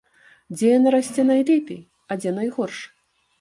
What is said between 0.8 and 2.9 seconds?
расце найлепей, а дзе найгорш?